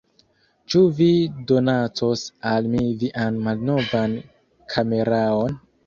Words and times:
Ĉu 0.73 0.79
vi 0.99 1.09
donacos 1.51 2.25
al 2.55 2.73
mi 2.75 2.83
vian 3.05 3.41
malnovan 3.49 4.21
kameraon? 4.77 5.61